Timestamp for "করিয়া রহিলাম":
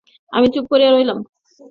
0.71-1.19